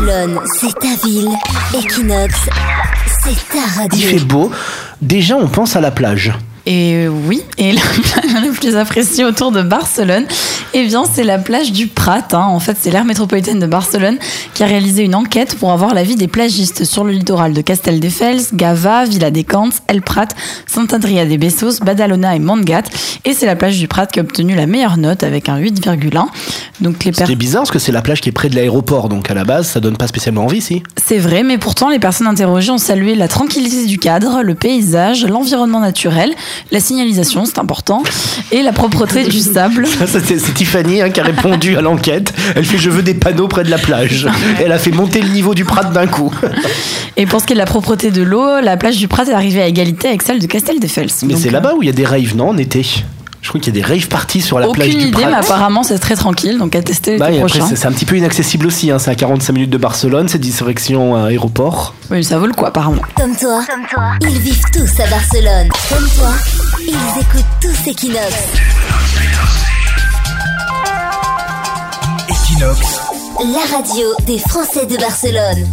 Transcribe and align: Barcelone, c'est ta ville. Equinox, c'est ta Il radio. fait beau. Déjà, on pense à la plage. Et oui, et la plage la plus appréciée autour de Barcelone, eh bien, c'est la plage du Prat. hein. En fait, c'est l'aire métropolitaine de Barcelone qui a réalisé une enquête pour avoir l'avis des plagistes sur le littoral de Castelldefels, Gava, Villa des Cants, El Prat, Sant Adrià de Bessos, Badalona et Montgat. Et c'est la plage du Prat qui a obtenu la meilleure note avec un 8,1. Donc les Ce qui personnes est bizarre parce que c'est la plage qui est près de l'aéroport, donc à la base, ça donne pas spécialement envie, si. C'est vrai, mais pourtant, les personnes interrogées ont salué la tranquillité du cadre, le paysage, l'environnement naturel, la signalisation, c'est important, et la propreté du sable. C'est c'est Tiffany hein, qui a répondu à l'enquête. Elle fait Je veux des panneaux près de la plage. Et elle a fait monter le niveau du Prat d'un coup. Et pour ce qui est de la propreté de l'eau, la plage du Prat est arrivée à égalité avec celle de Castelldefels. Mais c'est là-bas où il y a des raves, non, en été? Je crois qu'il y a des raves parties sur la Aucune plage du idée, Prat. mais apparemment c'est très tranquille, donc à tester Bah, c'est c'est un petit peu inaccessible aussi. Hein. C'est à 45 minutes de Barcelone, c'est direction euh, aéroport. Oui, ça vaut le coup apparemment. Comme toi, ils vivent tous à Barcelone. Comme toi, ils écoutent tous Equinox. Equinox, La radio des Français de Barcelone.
Barcelone, 0.00 0.40
c'est 0.60 0.74
ta 0.78 1.06
ville. 1.06 1.28
Equinox, 1.74 2.34
c'est 3.24 3.34
ta 3.48 3.58
Il 3.64 3.78
radio. 3.80 4.08
fait 4.08 4.24
beau. 4.24 4.50
Déjà, 5.00 5.36
on 5.38 5.48
pense 5.48 5.74
à 5.74 5.80
la 5.80 5.90
plage. 5.90 6.34
Et 6.68 7.06
oui, 7.08 7.42
et 7.58 7.72
la 7.72 7.80
plage 8.02 8.32
la 8.44 8.52
plus 8.52 8.76
appréciée 8.76 9.24
autour 9.24 9.52
de 9.52 9.62
Barcelone, 9.62 10.24
eh 10.74 10.84
bien, 10.84 11.04
c'est 11.10 11.22
la 11.22 11.38
plage 11.38 11.70
du 11.70 11.86
Prat. 11.86 12.26
hein. 12.32 12.40
En 12.48 12.58
fait, 12.58 12.76
c'est 12.80 12.90
l'aire 12.90 13.04
métropolitaine 13.04 13.60
de 13.60 13.66
Barcelone 13.66 14.18
qui 14.52 14.64
a 14.64 14.66
réalisé 14.66 15.04
une 15.04 15.14
enquête 15.14 15.56
pour 15.58 15.70
avoir 15.70 15.94
l'avis 15.94 16.16
des 16.16 16.26
plagistes 16.26 16.82
sur 16.84 17.04
le 17.04 17.12
littoral 17.12 17.52
de 17.52 17.60
Castelldefels, 17.60 18.40
Gava, 18.52 19.04
Villa 19.04 19.30
des 19.30 19.44
Cants, 19.44 19.68
El 19.86 20.02
Prat, 20.02 20.26
Sant 20.66 20.86
Adrià 20.86 21.24
de 21.24 21.36
Bessos, 21.36 21.78
Badalona 21.82 22.34
et 22.34 22.40
Montgat. 22.40 22.82
Et 23.24 23.32
c'est 23.32 23.46
la 23.46 23.54
plage 23.54 23.78
du 23.78 23.86
Prat 23.86 24.06
qui 24.06 24.18
a 24.18 24.22
obtenu 24.22 24.56
la 24.56 24.66
meilleure 24.66 24.96
note 24.98 25.22
avec 25.22 25.48
un 25.48 25.60
8,1. 25.60 26.26
Donc 26.80 27.04
les 27.04 27.12
Ce 27.12 27.16
qui 27.16 27.18
personnes 27.18 27.32
est 27.32 27.36
bizarre 27.36 27.62
parce 27.62 27.70
que 27.70 27.78
c'est 27.78 27.92
la 27.92 28.02
plage 28.02 28.20
qui 28.20 28.28
est 28.28 28.32
près 28.32 28.48
de 28.48 28.54
l'aéroport, 28.54 29.08
donc 29.08 29.30
à 29.30 29.34
la 29.34 29.44
base, 29.44 29.66
ça 29.66 29.80
donne 29.80 29.96
pas 29.96 30.06
spécialement 30.06 30.44
envie, 30.44 30.60
si. 30.60 30.82
C'est 31.02 31.18
vrai, 31.18 31.42
mais 31.42 31.58
pourtant, 31.58 31.88
les 31.88 31.98
personnes 31.98 32.26
interrogées 32.26 32.70
ont 32.70 32.78
salué 32.78 33.14
la 33.14 33.28
tranquillité 33.28 33.86
du 33.86 33.98
cadre, 33.98 34.42
le 34.42 34.54
paysage, 34.54 35.26
l'environnement 35.26 35.80
naturel, 35.80 36.34
la 36.70 36.80
signalisation, 36.80 37.44
c'est 37.46 37.58
important, 37.58 38.02
et 38.52 38.62
la 38.62 38.72
propreté 38.72 39.24
du 39.24 39.40
sable. 39.40 39.86
C'est 40.06 40.38
c'est 40.38 40.54
Tiffany 40.54 41.02
hein, 41.02 41.10
qui 41.10 41.20
a 41.20 41.24
répondu 41.24 41.76
à 41.76 41.80
l'enquête. 41.80 42.32
Elle 42.54 42.64
fait 42.64 42.78
Je 42.78 42.90
veux 42.90 43.02
des 43.02 43.14
panneaux 43.14 43.48
près 43.48 43.64
de 43.64 43.70
la 43.70 43.78
plage. 43.78 44.28
Et 44.60 44.64
elle 44.64 44.72
a 44.72 44.78
fait 44.78 44.92
monter 44.92 45.22
le 45.22 45.28
niveau 45.28 45.54
du 45.54 45.64
Prat 45.64 45.84
d'un 45.84 46.06
coup. 46.06 46.32
Et 47.16 47.26
pour 47.26 47.40
ce 47.40 47.46
qui 47.46 47.52
est 47.52 47.56
de 47.56 47.60
la 47.60 47.66
propreté 47.66 48.10
de 48.10 48.22
l'eau, 48.22 48.60
la 48.60 48.76
plage 48.76 48.98
du 48.98 49.08
Prat 49.08 49.24
est 49.24 49.32
arrivée 49.32 49.62
à 49.62 49.66
égalité 49.66 50.08
avec 50.08 50.22
celle 50.22 50.38
de 50.38 50.46
Castelldefels. 50.46 51.10
Mais 51.24 51.36
c'est 51.36 51.50
là-bas 51.50 51.74
où 51.76 51.82
il 51.82 51.86
y 51.86 51.90
a 51.90 51.94
des 51.94 52.04
raves, 52.04 52.36
non, 52.36 52.50
en 52.50 52.58
été? 52.58 53.04
Je 53.46 53.50
crois 53.52 53.60
qu'il 53.60 53.76
y 53.76 53.78
a 53.78 53.80
des 53.80 53.86
raves 53.94 54.08
parties 54.08 54.40
sur 54.40 54.58
la 54.58 54.66
Aucune 54.66 54.82
plage 54.82 54.96
du 54.96 55.02
idée, 55.02 55.10
Prat. 55.12 55.26
mais 55.30 55.36
apparemment 55.36 55.84
c'est 55.84 56.00
très 56.00 56.16
tranquille, 56.16 56.58
donc 56.58 56.74
à 56.74 56.82
tester 56.82 57.16
Bah, 57.16 57.28
c'est 57.46 57.76
c'est 57.76 57.86
un 57.86 57.92
petit 57.92 58.04
peu 58.04 58.16
inaccessible 58.16 58.66
aussi. 58.66 58.90
Hein. 58.90 58.98
C'est 58.98 59.12
à 59.12 59.14
45 59.14 59.52
minutes 59.52 59.70
de 59.70 59.78
Barcelone, 59.78 60.26
c'est 60.28 60.40
direction 60.40 61.16
euh, 61.16 61.26
aéroport. 61.26 61.94
Oui, 62.10 62.24
ça 62.24 62.40
vaut 62.40 62.46
le 62.46 62.54
coup 62.54 62.66
apparemment. 62.66 63.02
Comme 63.14 63.36
toi, 63.36 63.62
ils 64.22 64.40
vivent 64.40 64.64
tous 64.72 65.00
à 65.00 65.06
Barcelone. 65.06 65.68
Comme 65.88 66.08
toi, 66.16 66.32
ils 66.80 67.20
écoutent 67.20 67.44
tous 67.62 67.88
Equinox. 67.88 68.34
Equinox, 72.28 73.00
La 73.54 73.76
radio 73.76 74.06
des 74.26 74.38
Français 74.40 74.86
de 74.86 74.96
Barcelone. 74.96 75.68